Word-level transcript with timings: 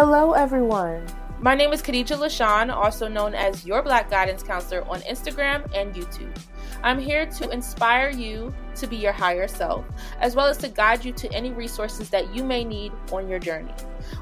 Hello, 0.00 0.32
everyone. 0.32 1.04
My 1.40 1.56
name 1.56 1.72
is 1.72 1.82
Khadijah 1.82 2.18
Lashaun, 2.18 2.72
also 2.72 3.08
known 3.08 3.34
as 3.34 3.66
Your 3.66 3.82
Black 3.82 4.08
Guidance 4.08 4.44
Counselor 4.44 4.86
on 4.88 5.00
Instagram 5.00 5.68
and 5.74 5.92
YouTube. 5.92 6.38
I'm 6.84 7.00
here 7.00 7.26
to 7.26 7.50
inspire 7.50 8.10
you 8.10 8.54
to 8.76 8.86
be 8.86 8.94
your 8.94 9.10
higher 9.10 9.48
self, 9.48 9.84
as 10.20 10.36
well 10.36 10.46
as 10.46 10.56
to 10.58 10.68
guide 10.68 11.04
you 11.04 11.12
to 11.14 11.32
any 11.32 11.50
resources 11.50 12.10
that 12.10 12.32
you 12.32 12.44
may 12.44 12.62
need 12.62 12.92
on 13.10 13.28
your 13.28 13.40
journey. 13.40 13.74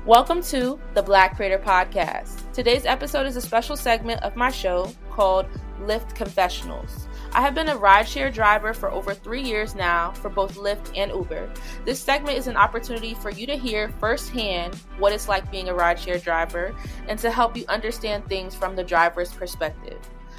Welcome 0.06 0.42
to 0.44 0.80
the 0.94 1.02
Black 1.02 1.36
Creator 1.36 1.58
Podcast. 1.58 2.50
Today's 2.54 2.86
episode 2.86 3.26
is 3.26 3.36
a 3.36 3.42
special 3.42 3.76
segment 3.76 4.22
of 4.22 4.34
my 4.34 4.50
show 4.50 4.90
called 5.10 5.44
Lyft 5.80 6.14
Confessionals. 6.14 7.08
I 7.32 7.40
have 7.40 7.54
been 7.54 7.68
a 7.68 7.76
rideshare 7.76 8.32
driver 8.32 8.72
for 8.72 8.90
over 8.90 9.14
three 9.14 9.42
years 9.42 9.74
now 9.74 10.12
for 10.12 10.28
both 10.28 10.56
Lyft 10.56 10.96
and 10.96 11.10
Uber. 11.10 11.52
This 11.84 12.00
segment 12.00 12.38
is 12.38 12.46
an 12.46 12.56
opportunity 12.56 13.14
for 13.14 13.30
you 13.30 13.46
to 13.46 13.56
hear 13.56 13.90
firsthand 14.00 14.74
what 14.98 15.12
it's 15.12 15.28
like 15.28 15.50
being 15.50 15.68
a 15.68 15.74
rideshare 15.74 16.22
driver 16.22 16.74
and 17.08 17.18
to 17.18 17.30
help 17.30 17.56
you 17.56 17.64
understand 17.68 18.26
things 18.26 18.54
from 18.54 18.76
the 18.76 18.84
driver's 18.84 19.32
perspective. 19.32 19.98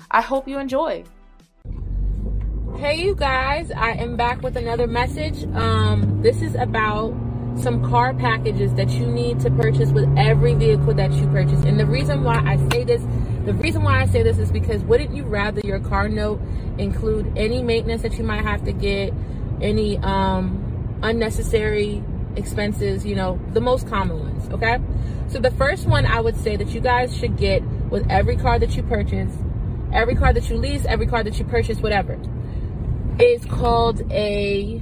I 0.09 0.21
hope 0.21 0.47
you 0.47 0.57
enjoy. 0.57 1.03
Hey, 2.77 3.01
you 3.01 3.15
guys, 3.15 3.71
I 3.71 3.91
am 3.93 4.15
back 4.17 4.41
with 4.43 4.55
another 4.55 4.85
message. 4.85 5.43
Um, 5.55 6.21
this 6.21 6.41
is 6.41 6.53
about 6.55 7.11
some 7.59 7.83
car 7.83 8.13
packages 8.13 8.73
that 8.75 8.89
you 8.89 9.05
need 9.05 9.39
to 9.41 9.49
purchase 9.51 9.91
with 9.91 10.07
every 10.17 10.53
vehicle 10.55 10.93
that 10.93 11.11
you 11.13 11.27
purchase. 11.27 11.63
And 11.63 11.79
the 11.79 11.85
reason 11.85 12.23
why 12.23 12.37
I 12.45 12.57
say 12.69 12.83
this, 12.83 13.01
the 13.45 13.53
reason 13.53 13.83
why 13.83 14.01
I 14.01 14.05
say 14.05 14.23
this 14.23 14.37
is 14.37 14.51
because 14.51 14.81
wouldn't 14.83 15.13
you 15.13 15.23
rather 15.23 15.61
your 15.61 15.79
car 15.79 16.09
note 16.09 16.41
include 16.77 17.33
any 17.35 17.63
maintenance 17.63 18.01
that 18.03 18.17
you 18.17 18.23
might 18.23 18.43
have 18.43 18.63
to 18.65 18.71
get, 18.71 19.13
any 19.61 19.97
um, 19.99 20.99
unnecessary 21.01 22.03
expenses, 22.35 23.05
you 23.05 23.15
know, 23.15 23.39
the 23.53 23.61
most 23.61 23.87
common 23.87 24.19
ones, 24.19 24.49
okay? 24.53 24.79
So 25.27 25.39
the 25.39 25.51
first 25.51 25.87
one 25.87 26.05
I 26.05 26.21
would 26.21 26.37
say 26.37 26.55
that 26.55 26.69
you 26.69 26.79
guys 26.79 27.15
should 27.15 27.37
get 27.37 27.63
with 27.89 28.09
every 28.09 28.37
car 28.37 28.59
that 28.59 28.75
you 28.77 28.83
purchase, 28.83 29.33
every 29.91 30.15
car 30.15 30.33
that 30.33 30.49
you 30.49 30.57
lease, 30.57 30.85
every 30.85 31.07
car 31.07 31.23
that 31.23 31.37
you 31.39 31.45
purchase, 31.45 31.79
whatever, 31.79 32.19
is 33.19 33.43
called 33.45 34.09
a 34.11 34.81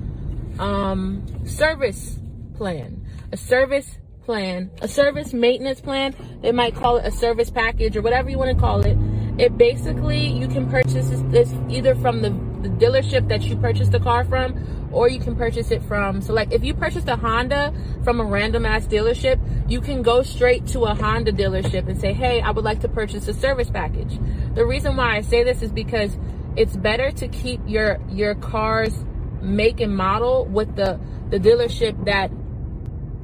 um, 0.59 1.23
service 1.45 2.19
plan, 2.55 3.05
a 3.31 3.37
service 3.37 3.97
plan, 4.23 4.71
a 4.81 4.87
service 4.87 5.33
maintenance 5.33 5.79
plan. 5.79 6.15
They 6.41 6.51
might 6.51 6.75
call 6.75 6.97
it 6.97 7.05
a 7.05 7.11
service 7.11 7.49
package 7.49 7.95
or 7.95 8.01
whatever 8.01 8.29
you 8.29 8.37
want 8.37 8.51
to 8.51 8.59
call 8.59 8.81
it. 8.81 8.97
It 9.37 9.57
basically, 9.57 10.27
you 10.27 10.47
can 10.47 10.69
purchase 10.69 11.09
this 11.09 11.53
either 11.69 11.93
from 11.95 12.21
the, 12.21 12.29
the 12.67 12.69
dealership 12.69 13.27
that 13.27 13.43
you 13.43 13.57
purchased 13.57 13.91
the 13.91 13.99
car 13.99 14.23
from, 14.23 14.89
or 14.93 15.09
you 15.09 15.19
can 15.19 15.35
purchase 15.35 15.71
it 15.71 15.83
from, 15.83 16.21
so 16.21 16.33
like 16.33 16.53
if 16.53 16.63
you 16.63 16.73
purchased 16.73 17.09
a 17.09 17.17
Honda 17.17 17.73
from 18.05 18.21
a 18.21 18.23
random 18.23 18.65
ass 18.65 18.87
dealership, 18.87 19.37
you 19.69 19.81
can 19.81 20.01
go 20.01 20.23
straight 20.23 20.65
to 20.67 20.85
a 20.85 20.95
Honda 20.95 21.33
dealership 21.33 21.89
and 21.89 21.99
say, 21.99 22.13
hey, 22.13 22.39
I 22.39 22.51
would 22.51 22.63
like 22.63 22.79
to 22.79 22.87
purchase 22.87 23.27
a 23.27 23.33
service 23.33 23.69
package. 23.69 24.17
The 24.55 24.65
reason 24.65 24.95
why 24.95 25.17
I 25.17 25.21
say 25.21 25.43
this 25.43 25.61
is 25.61 25.71
because 25.71 26.17
it's 26.55 26.77
better 26.77 27.11
to 27.11 27.27
keep 27.27 27.59
your, 27.67 27.99
your 28.09 28.35
car's 28.35 29.03
make 29.41 29.81
and 29.81 29.95
model 29.95 30.45
with 30.45 30.77
the, 30.77 30.97
the 31.29 31.39
dealership 31.39 32.05
that 32.05 32.31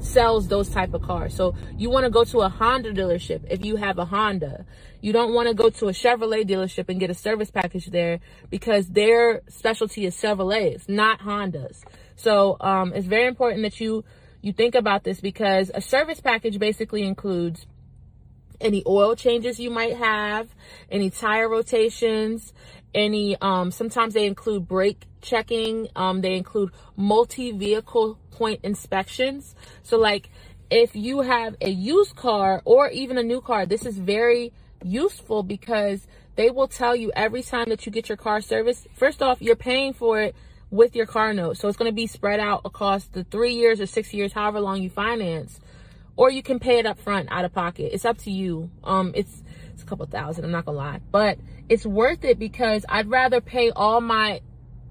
sells 0.03 0.47
those 0.47 0.69
type 0.69 0.93
of 0.93 1.01
cars. 1.01 1.33
So 1.35 1.55
you 1.77 1.89
want 1.89 2.05
to 2.05 2.09
go 2.09 2.23
to 2.25 2.39
a 2.39 2.49
Honda 2.49 2.93
dealership 2.93 3.45
if 3.49 3.65
you 3.65 3.75
have 3.75 3.97
a 3.97 4.05
Honda. 4.05 4.65
You 5.01 5.13
don't 5.13 5.33
want 5.33 5.47
to 5.47 5.53
go 5.53 5.69
to 5.69 5.87
a 5.87 5.91
Chevrolet 5.91 6.47
dealership 6.47 6.89
and 6.89 6.99
get 6.99 7.09
a 7.09 7.13
service 7.13 7.49
package 7.51 7.87
there 7.87 8.19
because 8.49 8.87
their 8.87 9.41
specialty 9.47 10.05
is 10.05 10.15
Chevrolets, 10.15 10.87
not 10.87 11.19
Hondas. 11.19 11.83
So 12.15 12.57
um, 12.61 12.93
it's 12.93 13.07
very 13.07 13.27
important 13.27 13.63
that 13.63 13.79
you 13.79 14.03
you 14.41 14.53
think 14.53 14.73
about 14.73 15.03
this 15.03 15.21
because 15.21 15.69
a 15.73 15.81
service 15.81 16.19
package 16.19 16.57
basically 16.57 17.03
includes 17.03 17.67
any 18.59 18.83
oil 18.87 19.15
changes 19.15 19.59
you 19.59 19.69
might 19.69 19.97
have, 19.97 20.47
any 20.89 21.09
tire 21.09 21.49
rotations, 21.49 22.53
any 22.93 23.35
um 23.41 23.71
sometimes 23.71 24.13
they 24.13 24.25
include 24.25 24.67
brake 24.67 25.05
checking, 25.21 25.87
um 25.95 26.21
they 26.21 26.35
include 26.35 26.71
multi-vehicle 26.95 28.17
point 28.31 28.59
inspections. 28.63 29.55
So 29.83 29.97
like 29.97 30.29
if 30.69 30.95
you 30.95 31.21
have 31.21 31.55
a 31.61 31.69
used 31.69 32.15
car 32.15 32.61
or 32.65 32.89
even 32.89 33.17
a 33.17 33.23
new 33.23 33.41
car, 33.41 33.65
this 33.65 33.85
is 33.85 33.97
very 33.97 34.53
useful 34.83 35.43
because 35.43 36.07
they 36.35 36.49
will 36.49 36.67
tell 36.67 36.95
you 36.95 37.11
every 37.15 37.43
time 37.43 37.69
that 37.69 37.85
you 37.85 37.91
get 37.91 38.09
your 38.09 38.17
car 38.17 38.41
serviced. 38.41 38.87
First 38.93 39.21
off, 39.21 39.41
you're 39.41 39.55
paying 39.57 39.93
for 39.93 40.21
it 40.21 40.35
with 40.69 40.95
your 40.95 41.05
car 41.05 41.33
note. 41.33 41.57
So 41.57 41.67
it's 41.67 41.77
going 41.77 41.91
to 41.91 41.95
be 41.95 42.07
spread 42.07 42.39
out 42.39 42.61
across 42.63 43.03
the 43.05 43.25
three 43.25 43.53
years 43.53 43.81
or 43.81 43.85
six 43.85 44.13
years, 44.13 44.31
however 44.31 44.61
long 44.61 44.81
you 44.81 44.89
finance 44.89 45.59
or 46.15 46.29
you 46.29 46.43
can 46.43 46.59
pay 46.59 46.79
it 46.79 46.85
up 46.85 46.99
front 46.99 47.27
out 47.31 47.45
of 47.45 47.53
pocket. 47.53 47.89
It's 47.93 48.05
up 48.05 48.17
to 48.19 48.31
you. 48.31 48.69
Um, 48.83 49.11
it's, 49.15 49.43
it's 49.81 49.87
a 49.87 49.89
couple 49.89 50.05
thousand, 50.05 50.45
I'm 50.45 50.51
not 50.51 50.65
gonna 50.65 50.77
lie, 50.77 50.99
but 51.11 51.39
it's 51.67 51.85
worth 51.85 52.23
it 52.23 52.37
because 52.37 52.85
I'd 52.87 53.09
rather 53.09 53.41
pay 53.41 53.71
all 53.71 53.99
my 53.99 54.41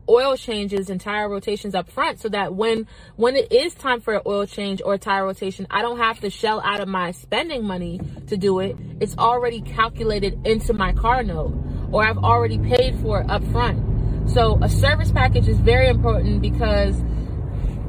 oil 0.09 0.37
changes 0.37 0.91
and 0.91 1.01
tire 1.01 1.29
rotations 1.29 1.77
up 1.77 1.89
front 1.89 2.19
so 2.19 2.29
that 2.29 2.53
when 2.53 2.89
when 3.15 3.37
it 3.37 3.53
is 3.53 3.73
time 3.75 4.01
for 4.01 4.15
an 4.15 4.23
oil 4.27 4.45
change 4.45 4.83
or 4.85 4.95
a 4.95 4.99
tire 4.99 5.25
rotation 5.25 5.69
i 5.71 5.83
don't 5.83 5.99
have 5.99 6.19
to 6.19 6.29
shell 6.29 6.61
out 6.65 6.81
of 6.81 6.89
my 6.89 7.13
spending 7.13 7.65
money 7.65 8.01
to 8.27 8.37
do 8.37 8.59
it. 8.59 8.77
It's 8.99 9.17
already 9.17 9.61
calculated 9.61 10.45
into 10.45 10.73
my 10.73 10.93
car 10.95 11.23
note 11.23 11.55
or 11.93 12.05
i've 12.05 12.19
already 12.19 12.59
paid 12.59 12.99
for 12.99 13.21
it 13.21 13.31
up 13.31 13.45
front. 13.53 14.31
So 14.31 14.59
a 14.61 14.69
service 14.69 15.13
package 15.13 15.47
is 15.47 15.59
very 15.59 15.87
important 15.87 16.43
because 16.43 17.01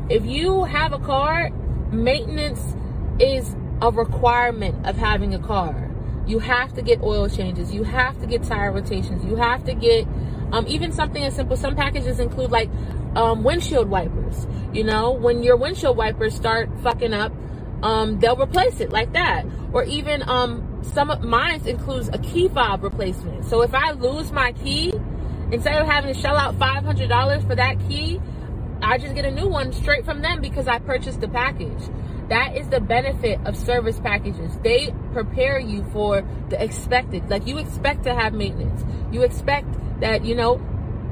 if 0.10 0.24
you 0.24 0.66
have 0.66 0.94
a 0.94 1.00
car 1.00 1.50
maintenance 1.92 2.62
is 3.20 3.56
a 3.82 3.90
requirement 3.90 4.86
of 4.86 4.96
having 4.96 5.34
a 5.34 5.40
car. 5.40 5.91
You 6.28 6.40
have 6.40 6.74
to 6.74 6.82
get 6.82 7.02
oil 7.02 7.28
changes. 7.30 7.74
You 7.74 7.84
have 7.84 8.20
to 8.22 8.28
get 8.28 8.44
tire 8.44 8.72
rotations. 8.72 9.24
You 9.26 9.36
have 9.38 9.66
to 9.66 9.74
get 9.74 10.08
um, 10.52 10.68
even 10.68 10.92
something 10.92 11.24
as 11.24 11.36
simple. 11.36 11.58
Some 11.58 11.76
packages 11.76 12.20
include 12.20 12.52
like 12.52 12.70
um, 13.16 13.44
windshield 13.44 13.90
wipers. 13.90 14.48
You 14.74 14.84
know, 14.84 15.12
when 15.12 15.44
your 15.44 15.58
windshield 15.58 15.98
wipers 15.98 16.36
start 16.36 16.70
fucking 16.82 17.14
up, 17.14 17.34
um, 17.84 18.20
they'll 18.20 18.40
replace 18.40 18.80
it 18.80 18.92
like 18.92 19.14
that. 19.14 19.46
Or 19.74 19.84
even 19.84 20.28
um, 20.30 20.82
some 20.84 21.10
of 21.10 21.24
mine 21.24 21.66
includes 21.66 22.10
a 22.10 22.18
key 22.20 22.48
fob 22.50 22.84
replacement. 22.84 23.46
So 23.46 23.62
if 23.62 23.74
I 23.74 23.92
lose 23.92 24.32
my 24.32 24.52
key, 24.54 24.94
instead 25.52 25.82
of 25.82 25.88
having 25.88 26.14
to 26.14 26.20
shell 26.20 26.36
out 26.36 26.56
five 26.60 26.84
hundred 26.84 27.10
dollars 27.10 27.44
for 27.44 27.56
that 27.56 27.80
key, 27.90 28.22
I 28.82 28.98
just 28.98 29.16
get 29.16 29.26
a 29.26 29.32
new 29.32 29.48
one 29.48 29.74
straight 29.74 30.06
from 30.06 30.22
them 30.22 30.42
because 30.42 30.68
I 30.68 30.80
purchased 30.80 31.22
the 31.22 31.28
package. 31.28 31.84
That 32.32 32.56
is 32.56 32.70
the 32.70 32.80
benefit 32.80 33.42
of 33.46 33.58
service 33.58 34.00
packages. 34.00 34.58
They 34.64 34.94
prepare 35.12 35.60
you 35.60 35.84
for 35.92 36.26
the 36.48 36.64
expected. 36.64 37.30
Like 37.30 37.46
you 37.46 37.58
expect 37.58 38.06
to 38.06 38.16
have 38.16 38.32
maintenance. 38.32 38.86
You 39.12 39.24
expect 39.24 39.68
that, 40.00 40.24
you 40.24 40.34
know, 40.34 40.62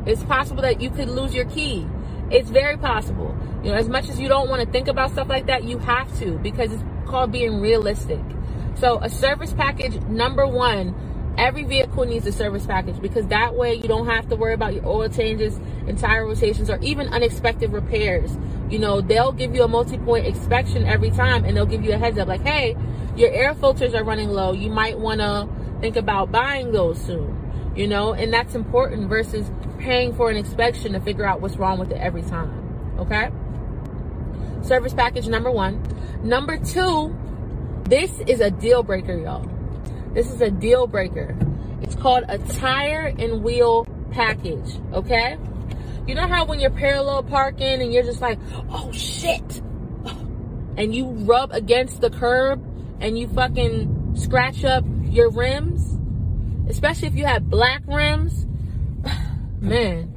it's 0.06 0.24
possible 0.24 0.62
that 0.62 0.80
you 0.80 0.90
could 0.90 1.09
lose 1.09 1.35
your 1.35 1.44
key. 1.44 1.85
It's 2.31 2.50
very 2.50 2.78
possible. 2.78 3.38
You 3.62 3.72
know, 3.72 3.75
as 3.75 3.90
much 3.90 4.07
as 4.07 4.18
you 4.18 4.30
don't 4.30 4.50
want 4.50 4.62
to 4.62 4.72
think 4.72 4.88
about 4.88 5.12
stuff 5.12 5.28
like 5.28 5.47
that, 5.47 5.66
you 5.66 5.78
have 5.80 6.18
to 6.19 6.38
because 6.38 6.72
it's 6.72 6.84
called 7.06 7.34
being 7.34 7.59
realistic. 7.59 8.22
So 8.75 9.00
a 9.00 9.09
service 9.09 9.51
package, 9.51 10.00
number 10.03 10.47
one, 10.47 10.96
every 11.38 11.63
vehicle 11.63 12.06
needs 12.06 12.25
a 12.28 12.31
service 12.31 12.66
package 12.66 13.01
because 13.01 13.28
that 13.28 13.56
way 13.56 13.73
you 13.73 13.88
don't 13.88 14.07
have 14.07 14.28
to 14.29 14.35
worry 14.35 14.53
about 14.53 14.73
your 14.73 14.85
oil 14.85 15.09
changes 15.09 15.57
and 15.88 15.97
tire 15.97 16.25
rotations 16.25 16.69
or 16.69 16.78
even 16.79 17.07
unexpected 17.07 17.72
repairs. 17.72 18.38
You 18.69 18.79
know, 18.79 19.01
they'll 19.01 19.31
give 19.31 19.56
you 19.56 19.63
a 19.63 19.68
multi-point 19.68 20.25
inspection 20.25 20.85
every 20.85 21.12
time 21.12 21.45
and 21.45 21.56
they'll 21.56 21.66
give 21.66 21.84
you 21.84 21.94
a 21.94 21.97
heads 21.97 22.18
up 22.18 22.28
like, 22.28 22.41
hey, 22.41 22.75
your 23.16 23.31
air 23.31 23.53
filters 23.53 23.94
are 23.94 24.03
running 24.03 24.29
low. 24.29 24.53
You 24.53 24.69
might 24.69 25.00
want 25.00 25.22
to 25.22 25.47
think 25.81 25.95
about 25.95 26.31
buying 26.31 26.72
those 26.72 27.00
soon. 27.01 27.35
You 27.75 27.88
know, 27.88 28.13
and 28.13 28.34
that's 28.34 28.56
important 28.56 29.07
versus 29.07 29.50
paying 29.78 30.13
for 30.13 30.29
an 30.29 30.35
inspection 30.35 30.94
to 30.94 31.00
figure 31.00 31.25
out 31.25 31.39
what's 31.39 31.56
wrong 31.56 31.79
with 31.79 31.91
it 31.91 31.97
every 31.97 32.23
time. 32.23 32.97
Okay? 33.00 33.29
Service 34.62 34.94
package 34.94 35.28
number 35.28 35.50
one. 35.50 35.81
Number 36.22 36.57
two, 36.57 37.16
this 37.85 38.19
is 38.28 38.41
a 38.41 38.51
deal 38.51 38.84
breaker, 38.84 39.18
y'all 39.18 39.58
this 40.13 40.31
is 40.31 40.41
a 40.41 40.50
deal 40.50 40.88
breaker. 40.88 41.35
It's 41.81 41.95
called 41.95 42.25
a 42.27 42.38
tire 42.38 43.13
and 43.17 43.44
wheel 43.44 43.88
package, 44.11 44.79
okay? 44.94 45.38
You 46.07 46.15
know 46.15 46.27
how 46.27 46.45
when 46.45 46.59
you're 46.59 46.71
parallel 46.71 47.23
parking 47.23 47.81
and 47.81 47.94
you're 47.94 48.03
just 48.03 48.21
like, 48.21 48.39
oh 48.69 48.91
shit, 48.91 49.61
and 50.77 50.95
you 50.95 51.06
rub 51.06 51.51
against 51.51 52.01
the 52.01 52.09
curb 52.09 52.63
and 53.00 53.17
you 53.17 53.27
fucking 53.27 54.15
scratch 54.15 54.63
up 54.63 54.83
your 55.03 55.29
rims, 55.29 55.97
especially 56.69 57.07
if 57.07 57.15
you 57.15 57.25
have 57.25 57.50
black 57.50 57.81
rims, 57.85 58.47
man. 59.59 60.08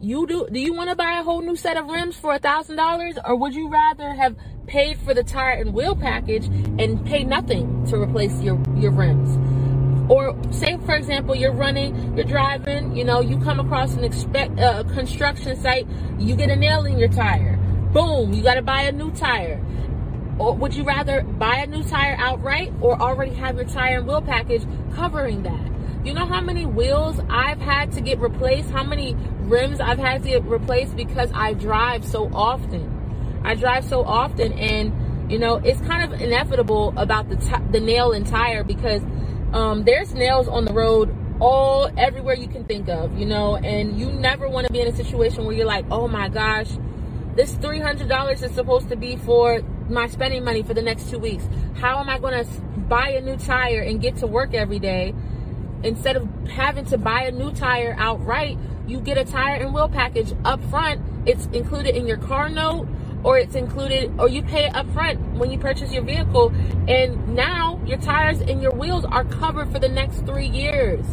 You 0.00 0.26
do 0.26 0.48
do 0.52 0.60
you 0.60 0.74
want 0.74 0.90
to 0.90 0.96
buy 0.96 1.18
a 1.20 1.22
whole 1.22 1.40
new 1.42 1.56
set 1.56 1.76
of 1.76 1.86
rims 1.86 2.16
for 2.16 2.34
a 2.34 2.38
thousand 2.38 2.76
dollars 2.76 3.16
or 3.24 3.36
would 3.36 3.54
you 3.54 3.68
rather 3.68 4.12
have 4.14 4.36
paid 4.66 4.98
for 4.98 5.14
the 5.14 5.24
tire 5.24 5.58
and 5.60 5.72
wheel 5.74 5.96
package 5.96 6.46
and 6.46 7.04
pay 7.06 7.24
nothing 7.24 7.86
to 7.86 7.96
replace 8.00 8.40
your, 8.42 8.60
your 8.76 8.92
rims. 8.92 9.38
Or 10.10 10.36
say, 10.52 10.78
for 10.86 10.94
example, 10.94 11.34
you're 11.34 11.52
running, 11.52 12.16
you're 12.16 12.26
driving, 12.26 12.96
you 12.96 13.04
know, 13.04 13.20
you 13.20 13.38
come 13.40 13.60
across 13.60 13.94
an 13.94 14.04
expect 14.04 14.58
uh, 14.60 14.84
construction 14.84 15.56
site, 15.60 15.86
you 16.18 16.36
get 16.36 16.50
a 16.50 16.56
nail 16.56 16.84
in 16.84 16.98
your 16.98 17.08
tire. 17.08 17.56
Boom, 17.92 18.32
you 18.32 18.42
got 18.42 18.54
to 18.54 18.62
buy 18.62 18.82
a 18.82 18.92
new 18.92 19.10
tire. 19.12 19.60
or 20.38 20.54
would 20.54 20.74
you 20.74 20.84
rather 20.84 21.22
buy 21.22 21.56
a 21.58 21.66
new 21.66 21.82
tire 21.84 22.16
outright 22.18 22.72
or 22.80 23.00
already 23.00 23.34
have 23.34 23.56
your 23.56 23.64
tire 23.66 23.98
and 23.98 24.06
wheel 24.06 24.22
package 24.22 24.64
covering 24.94 25.42
that? 25.44 25.75
You 26.06 26.14
know 26.14 26.24
how 26.24 26.40
many 26.40 26.64
wheels 26.64 27.20
I've 27.28 27.60
had 27.60 27.90
to 27.94 28.00
get 28.00 28.20
replaced? 28.20 28.70
How 28.70 28.84
many 28.84 29.16
rims 29.40 29.80
I've 29.80 29.98
had 29.98 30.22
to 30.22 30.28
get 30.28 30.44
replaced 30.44 30.94
because 30.94 31.32
I 31.34 31.52
drive 31.54 32.04
so 32.04 32.30
often? 32.32 33.40
I 33.42 33.56
drive 33.56 33.84
so 33.84 34.04
often 34.04 34.52
and 34.52 35.32
you 35.32 35.40
know, 35.40 35.56
it's 35.56 35.80
kind 35.80 36.04
of 36.04 36.20
inevitable 36.20 36.94
about 36.96 37.28
the 37.28 37.34
t- 37.34 37.64
the 37.72 37.80
nail 37.80 38.12
and 38.12 38.24
tire 38.24 38.62
because 38.62 39.02
um, 39.52 39.82
there's 39.82 40.14
nails 40.14 40.46
on 40.46 40.64
the 40.64 40.72
road 40.72 41.12
all 41.40 41.90
everywhere 41.98 42.36
you 42.36 42.46
can 42.46 42.64
think 42.66 42.88
of, 42.88 43.18
you 43.18 43.26
know, 43.26 43.56
and 43.56 43.98
you 43.98 44.12
never 44.12 44.48
want 44.48 44.64
to 44.68 44.72
be 44.72 44.80
in 44.80 44.86
a 44.86 44.94
situation 44.94 45.44
where 45.44 45.56
you're 45.56 45.66
like, 45.66 45.86
oh 45.90 46.06
my 46.06 46.28
gosh, 46.28 46.70
this 47.34 47.52
$300 47.54 48.44
is 48.44 48.52
supposed 48.52 48.90
to 48.90 48.96
be 48.96 49.16
for 49.16 49.60
my 49.88 50.06
spending 50.06 50.44
money 50.44 50.62
for 50.62 50.72
the 50.72 50.82
next 50.82 51.10
two 51.10 51.18
weeks. 51.18 51.48
How 51.74 51.98
am 51.98 52.08
I 52.08 52.20
going 52.20 52.44
to 52.44 52.60
buy 52.88 53.08
a 53.08 53.20
new 53.20 53.36
tire 53.36 53.80
and 53.80 54.00
get 54.00 54.18
to 54.18 54.28
work 54.28 54.54
every 54.54 54.78
day? 54.78 55.12
Instead 55.82 56.16
of 56.16 56.28
having 56.48 56.84
to 56.86 56.98
buy 56.98 57.22
a 57.22 57.30
new 57.30 57.52
tire 57.52 57.94
outright, 57.98 58.58
you 58.86 59.00
get 59.00 59.18
a 59.18 59.24
tire 59.24 59.56
and 59.56 59.74
wheel 59.74 59.88
package 59.88 60.32
up 60.44 60.62
front. 60.70 61.00
It's 61.26 61.46
included 61.46 61.96
in 61.96 62.06
your 62.06 62.16
car 62.18 62.48
note 62.48 62.88
or 63.24 63.38
it's 63.38 63.56
included 63.56 64.12
or 64.18 64.28
you 64.28 64.42
pay 64.42 64.66
it 64.66 64.76
up 64.76 64.88
front 64.92 65.20
when 65.36 65.50
you 65.50 65.58
purchase 65.58 65.92
your 65.92 66.04
vehicle. 66.04 66.52
And 66.88 67.34
now 67.34 67.80
your 67.84 67.98
tires 67.98 68.40
and 68.40 68.62
your 68.62 68.72
wheels 68.72 69.04
are 69.04 69.24
covered 69.24 69.70
for 69.72 69.78
the 69.78 69.88
next 69.88 70.24
three 70.24 70.46
years. 70.46 71.04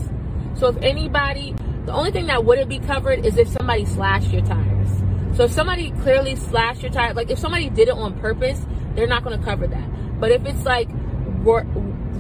So 0.55 0.67
if 0.67 0.77
anybody 0.77 1.55
the 1.85 1.91
only 1.91 2.11
thing 2.11 2.27
that 2.27 2.45
wouldn't 2.45 2.69
be 2.69 2.79
covered 2.79 3.25
is 3.25 3.37
if 3.37 3.49
somebody 3.49 3.85
slashed 3.85 4.31
your 4.31 4.45
tires. 4.45 4.89
So 5.35 5.43
if 5.45 5.51
somebody 5.51 5.91
clearly 6.01 6.35
slashed 6.35 6.83
your 6.83 6.91
tire 6.91 7.13
like 7.13 7.31
if 7.31 7.39
somebody 7.39 7.69
did 7.69 7.87
it 7.87 7.95
on 7.95 8.19
purpose 8.19 8.63
they're 8.95 9.07
not 9.07 9.23
going 9.23 9.37
to 9.37 9.43
cover 9.43 9.67
that. 9.67 10.19
But 10.19 10.31
if 10.31 10.45
it's 10.45 10.63
like 10.63 10.87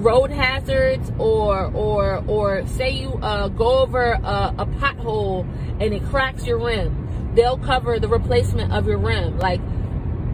road 0.03 0.29
hazards 0.29 1.11
or 1.17 1.71
or 1.73 2.23
or 2.27 2.67
say 2.67 2.91
you 2.91 3.09
uh, 3.21 3.47
go 3.47 3.79
over 3.79 4.11
a, 4.11 4.55
a 4.57 4.65
pothole 4.79 5.47
and 5.79 5.93
it 5.93 6.03
cracks 6.05 6.45
your 6.45 6.59
rim 6.63 7.31
they'll 7.35 7.57
cover 7.57 7.99
the 7.99 8.07
replacement 8.07 8.71
of 8.71 8.85
your 8.85 8.97
rim 8.97 9.39
like 9.39 9.61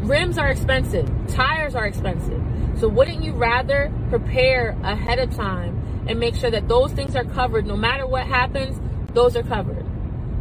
rims 0.01 0.37
are 0.37 0.49
expensive, 0.49 1.09
tires 1.27 1.75
are 1.75 1.85
expensive. 1.85 2.41
So 2.79 2.87
wouldn't 2.87 3.23
you 3.23 3.33
rather 3.33 3.91
prepare 4.09 4.77
ahead 4.83 5.19
of 5.19 5.35
time 5.35 6.05
and 6.07 6.19
make 6.19 6.35
sure 6.35 6.49
that 6.49 6.67
those 6.67 6.91
things 6.93 7.15
are 7.15 7.25
covered 7.25 7.65
no 7.65 7.75
matter 7.75 8.07
what 8.07 8.25
happens, 8.25 8.79
those 9.13 9.35
are 9.35 9.43
covered. 9.43 9.85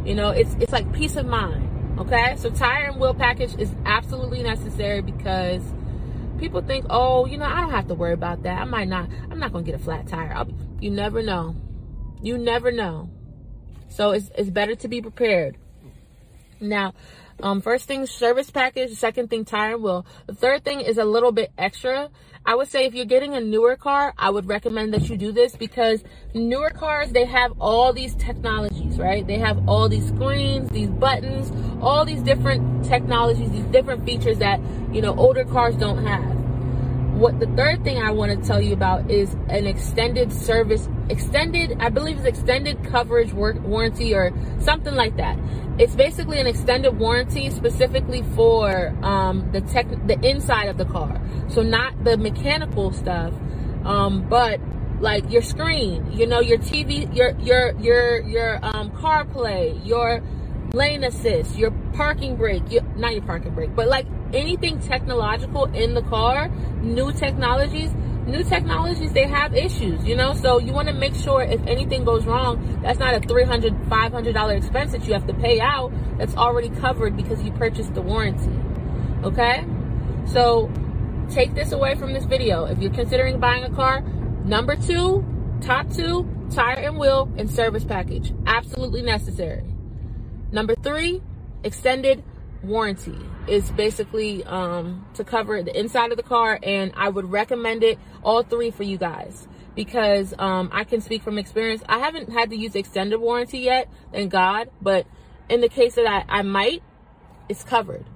You 0.05 0.15
know, 0.15 0.31
it's 0.31 0.55
it's 0.61 0.73
like 0.73 0.91
peace 0.93 1.17
of 1.17 1.27
mind. 1.27 1.99
Okay? 1.99 2.37
So 2.37 2.51
tire 2.51 2.91
and 2.91 3.01
wheel 3.01 3.15
package 3.15 3.57
is 3.59 3.71
absolutely 3.85 4.43
necessary 4.43 5.03
because 5.03 5.63
people 6.39 6.63
think, 6.63 6.87
"Oh, 6.89 7.27
you 7.27 7.39
know, 7.39 7.45
I 7.45 7.61
don't 7.61 7.71
have 7.71 7.89
to 7.89 7.95
worry 7.95 8.13
about 8.13 8.43
that. 8.45 8.61
I 8.61 8.65
might 8.65 8.89
not 8.89 9.09
I'm 9.31 9.39
not 9.39 9.53
going 9.53 9.65
to 9.65 9.71
get 9.71 9.81
a 9.81 9.83
flat 9.83 10.07
tire." 10.07 10.33
I'll, 10.35 10.49
you 10.81 10.91
never 10.91 11.23
know. 11.23 11.57
You 12.23 12.39
never 12.39 12.73
know. 12.73 13.11
So 13.89 14.11
it's 14.13 14.31
it's 14.37 14.51
better 14.51 14.75
to 14.77 14.89
be 14.89 15.01
prepared. 15.01 15.57
Now, 16.61 16.95
um, 17.43 17.61
first 17.61 17.87
thing, 17.87 18.07
service 18.07 18.51
package. 18.51 18.93
Second 18.95 19.31
thing, 19.31 19.45
tire 19.45 19.75
and 19.75 19.83
wheel. 19.83 20.07
The 20.27 20.35
third 20.35 20.65
thing 20.65 20.81
is 20.81 20.99
a 20.99 21.05
little 21.05 21.33
bit 21.33 21.53
extra. 21.57 22.11
I 22.45 22.55
would 22.55 22.69
say 22.69 22.87
if 22.87 22.95
you're 22.95 23.05
getting 23.05 23.35
a 23.35 23.41
newer 23.41 23.77
car, 23.77 24.15
I 24.17 24.31
would 24.31 24.49
recommend 24.49 24.95
that 24.95 25.09
you 25.11 25.17
do 25.17 25.33
this 25.33 25.55
because 25.55 26.03
newer 26.35 26.71
cars, 26.71 27.11
they 27.11 27.27
have 27.27 27.53
all 27.61 27.93
these 27.93 28.15
technologies, 28.15 28.99
right? 28.99 29.27
They 29.27 29.39
have 29.39 29.69
all 29.69 29.89
these 29.89 30.09
screens, 30.09 30.71
these 30.71 30.89
buttons, 30.89 31.53
all 31.83 32.05
these 32.05 32.23
different 32.23 32.85
technologies, 32.85 33.51
these 33.51 33.67
different 33.67 34.05
features 34.05 34.39
that, 34.39 34.61
you 34.93 35.03
know, 35.03 35.15
older 35.17 35.45
cars 35.45 35.77
don't 35.77 36.05
have. 36.07 36.38
What 37.19 37.41
the 37.41 37.49
third 37.49 37.83
thing 37.83 38.01
I 38.01 38.13
want 38.13 38.31
to 38.31 38.47
tell 38.47 38.63
you 38.63 38.73
about 38.73 39.11
is 39.11 39.35
an 39.49 39.67
extended 39.67 40.33
service, 40.33 40.89
extended, 41.09 41.77
I 41.81 41.89
believe 41.89 42.19
it's 42.19 42.27
extended 42.27 42.85
coverage 42.85 43.33
work, 43.33 43.61
warranty 43.61 44.15
or 44.15 44.33
something 44.61 44.95
like 44.95 45.17
that. 45.17 45.37
It's 45.81 45.97
basically 45.97 46.39
an 46.39 46.47
extended 46.47 46.97
warranty 46.97 47.51
specifically 47.51 48.23
for 48.37 48.97
um, 49.03 49.51
the 49.51 49.63
tech, 49.63 49.89
the 50.07 50.17
inside 50.25 50.67
of 50.67 50.79
the 50.79 50.85
car. 50.85 51.21
So 51.49 51.61
not 51.61 52.05
the 52.05 52.17
mechanical 52.17 52.93
stuff, 52.93 53.35
um, 53.85 54.29
but 54.29 54.61
like 55.01 55.29
your 55.29 55.43
screen, 55.43 56.13
you 56.13 56.25
know, 56.25 56.39
your 56.39 56.59
TV, 56.59 57.13
your 57.17 57.37
your 57.41 57.77
your 57.81 58.21
your 58.29 58.61
um, 58.63 58.93
CarPlay, 58.93 59.85
your 59.85 60.23
lane 60.73 61.05
assist, 61.05 61.57
your 61.57 61.71
parking 61.95 62.37
brake, 62.37 62.63
your, 62.71 62.83
not 62.97 63.13
your 63.13 63.23
parking 63.23 63.55
brake, 63.55 63.75
but 63.75 63.89
like 63.89 64.07
anything 64.33 64.79
technological 64.81 65.65
in 65.67 65.95
the 65.95 66.03
car, 66.03 66.49
new 66.83 67.13
technologies, 67.13 67.91
new 68.27 68.45
technologies, 68.45 69.13
they 69.13 69.27
have 69.27 69.55
issues, 69.55 70.05
you 70.05 70.15
know? 70.15 70.35
So 70.35 70.59
you 70.59 70.73
want 70.73 70.89
to 70.89 70.95
make 70.95 71.15
sure 71.15 71.43
if 71.43 71.65
anything 71.67 72.05
goes 72.05 72.25
wrong, 72.27 72.81
that's 72.83 72.99
not 72.99 73.15
a 73.15 73.21
$300, 73.21 73.89
$500 73.89 74.57
expense 74.57 74.93
that 74.93 75.07
you 75.07 75.15
have 75.15 75.27
to 75.27 75.35
pay 75.35 75.61
out. 75.61 75.93
That's 76.19 76.37
already 76.37 76.69
covered 76.69 77.17
because 77.17 77.43
you 77.43 77.51
purchased 77.53 77.95
the 77.95 78.03
warranty. 78.03 78.53
Okay? 79.25 79.65
So 80.27 80.71
take 81.31 81.55
this 81.55 81.73
away 81.73 81.95
from 81.95 82.13
this 82.13 82.25
video. 82.25 82.67
If 82.67 82.79
you're 82.81 82.93
considering 82.93 83.41
buying 83.41 83.65
a 83.65 83.71
car, 83.71 84.03
number 84.45 84.77
two, 84.77 85.25
top 85.63 85.91
two, 85.91 86.29
tire 86.51 86.77
and 86.77 86.99
wheel 86.99 87.33
and 87.37 87.51
service 87.51 87.85
package. 87.85 88.33
Absolutely 88.47 89.03
necessary. 89.03 89.65
Number 90.51 90.75
three, 90.77 91.23
extended 91.63 92.25
warranty 92.63 93.19
is 93.47 93.71
basically 93.73 94.45
um, 94.45 95.07
to 95.15 95.25
cover 95.25 95.63
the 95.63 95.79
inside 95.79 96.11
of 96.11 96.17
the 96.17 96.23
car, 96.23 96.59
and 96.63 96.93
I 96.97 97.09
would 97.09 97.31
recommend 97.31 97.83
it 97.83 97.99
all 98.23 98.43
three 98.43 98.71
for 98.71 98.83
you 98.83 98.97
guys 98.97 99.47
because 99.75 100.35
um, 100.39 100.71
I 100.73 100.85
can 100.85 101.01
speak 101.01 101.23
from 101.23 101.39
experience. 101.39 101.83
I 101.89 101.99
haven't 101.99 102.33
had 102.33 102.51
to 102.51 102.57
use 102.57 102.75
extended 102.75 103.19
warranty 103.19 103.59
yet, 103.61 103.89
thank 104.13 104.33
God, 104.33 104.71
but 104.83 105.07
in 105.49 105.61
the 105.61 105.69
case 105.69 105.95
that 105.95 106.07
I, 106.07 106.25
I 106.41 106.43
might, 106.43 106.83
it's 107.49 107.63
covered. 107.63 108.07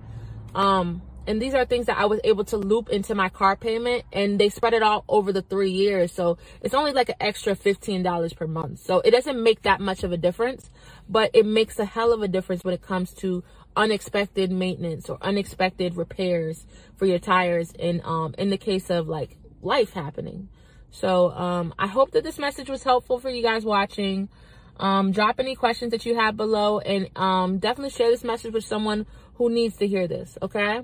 Um, 0.55 1.03
and 1.27 1.41
these 1.41 1.55
are 1.55 1.65
things 1.65 1.87
that 1.87 1.99
I 1.99 2.07
was 2.07 2.21
able 2.25 2.45
to 2.47 2.57
loop 2.57 2.89
into 2.89 3.15
my 3.15 3.29
car 3.29 3.55
payment 3.55 4.05
and 4.13 4.39
they 4.39 4.49
spread 4.49 4.75
it 4.75 4.83
all 4.83 5.05
over 5.09 5.33
the 5.33 5.43
three 5.43 5.71
years. 5.71 6.13
So 6.13 6.39
it's 6.61 6.75
only 6.75 6.93
like 6.93 7.11
an 7.11 7.17
extra 7.21 7.55
$15 7.55 8.37
per 8.37 8.47
month. 8.47 8.81
So 8.81 9.01
it 9.01 9.13
doesn't 9.13 9.41
make 9.41 9.63
that 9.63 9.81
much 9.81 10.03
of 10.03 10.11
a 10.13 10.17
difference, 10.17 10.69
but 11.09 11.31
it 11.33 11.47
makes 11.47 11.79
a 11.79 11.85
hell 11.85 12.13
of 12.13 12.23
a 12.23 12.29
difference 12.29 12.65
when 12.65 12.75
it 12.75 12.83
comes 12.83 13.13
to 13.15 13.45
unexpected 13.77 14.51
maintenance 14.51 15.09
or 15.09 15.19
unexpected 15.23 15.97
repairs 15.97 16.67
for 16.97 17.07
your 17.07 17.19
tires 17.19 17.73
in 17.79 18.03
um 18.05 18.35
in 18.37 18.51
the 18.51 18.59
case 18.59 18.91
of 18.91 19.09
like 19.09 19.39
life 19.63 19.93
happening. 19.93 20.49
So 20.91 21.31
um 21.31 21.73
I 21.79 21.87
hope 21.87 22.11
that 22.13 22.25
this 22.25 22.39
message 22.39 22.69
was 22.69 22.83
helpful 22.83 23.19
for 23.19 23.31
you 23.31 23.43
guys 23.43 23.65
watching. 23.65 24.29
Um 24.77 25.13
drop 25.13 25.39
any 25.39 25.55
questions 25.55 25.93
that 25.93 26.05
you 26.05 26.17
have 26.17 26.37
below 26.37 26.81
and 26.81 27.09
um 27.17 27.59
definitely 27.59 27.91
share 27.91 28.11
this 28.11 28.25
message 28.25 28.53
with 28.53 28.65
someone 28.65 29.07
who 29.37 29.49
needs 29.49 29.77
to 29.79 29.87
hear 29.87 30.07
this, 30.07 30.37
okay? 30.43 30.83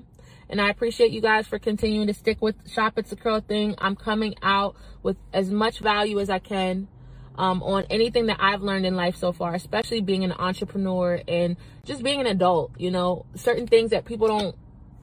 And 0.49 0.59
I 0.59 0.69
appreciate 0.69 1.11
you 1.11 1.21
guys 1.21 1.47
for 1.47 1.59
continuing 1.59 2.07
to 2.07 2.13
stick 2.13 2.41
with 2.41 2.55
Shop 2.69 2.97
It's 2.97 3.11
a 3.11 3.15
Curl 3.15 3.41
thing. 3.41 3.75
I'm 3.77 3.95
coming 3.95 4.35
out 4.41 4.75
with 5.03 5.17
as 5.31 5.51
much 5.51 5.79
value 5.79 6.19
as 6.19 6.29
I 6.29 6.39
can 6.39 6.87
um, 7.35 7.61
on 7.61 7.85
anything 7.91 8.25
that 8.25 8.37
I've 8.39 8.63
learned 8.63 8.85
in 8.85 8.95
life 8.95 9.15
so 9.15 9.31
far, 9.31 9.53
especially 9.53 10.01
being 10.01 10.23
an 10.23 10.31
entrepreneur 10.31 11.21
and 11.27 11.55
just 11.85 12.03
being 12.03 12.19
an 12.19 12.25
adult. 12.25 12.71
You 12.79 12.89
know, 12.89 13.25
certain 13.35 13.67
things 13.67 13.91
that 13.91 14.05
people 14.05 14.27
don't 14.27 14.55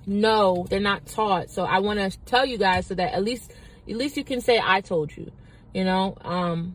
know, 0.04 0.66
they're 0.68 0.80
not 0.80 1.06
taught. 1.06 1.50
So 1.50 1.64
I 1.64 1.78
want 1.78 2.00
to 2.00 2.18
tell 2.24 2.44
you 2.44 2.58
guys 2.58 2.88
so 2.88 2.94
that 2.94 3.14
at 3.14 3.22
least, 3.22 3.52
at 3.88 3.96
least 3.96 4.16
you 4.16 4.24
can 4.24 4.40
say 4.40 4.60
I 4.62 4.80
told 4.80 5.16
you. 5.16 5.30
You 5.72 5.84
know, 5.84 6.16
um, 6.22 6.74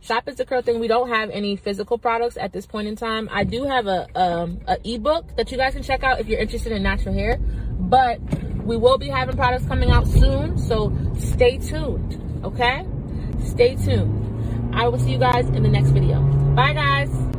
Shop 0.00 0.24
It's 0.28 0.38
a 0.38 0.44
Curl 0.44 0.62
thing. 0.62 0.80
We 0.80 0.88
don't 0.88 1.08
have 1.08 1.30
any 1.30 1.56
physical 1.56 1.96
products 1.96 2.36
at 2.36 2.52
this 2.52 2.66
point 2.66 2.88
in 2.88 2.94
time. 2.94 3.28
I 3.32 3.44
do 3.44 3.64
have 3.64 3.86
a 3.86 4.06
um, 4.14 4.60
a 4.68 4.76
ebook 4.84 5.34
that 5.36 5.50
you 5.50 5.56
guys 5.56 5.72
can 5.72 5.82
check 5.82 6.04
out 6.04 6.20
if 6.20 6.28
you're 6.28 6.38
interested 6.38 6.72
in 6.72 6.82
natural 6.82 7.14
hair. 7.14 7.40
But 7.86 8.20
we 8.64 8.76
will 8.76 8.98
be 8.98 9.08
having 9.08 9.36
products 9.36 9.66
coming 9.66 9.90
out 9.90 10.06
soon, 10.08 10.58
so 10.58 10.92
stay 11.18 11.58
tuned. 11.58 12.42
Okay, 12.44 12.84
stay 13.44 13.76
tuned. 13.76 14.74
I 14.74 14.88
will 14.88 14.98
see 14.98 15.12
you 15.12 15.18
guys 15.18 15.46
in 15.46 15.62
the 15.62 15.68
next 15.68 15.90
video. 15.90 16.20
Bye, 16.54 16.72
guys. 16.72 17.35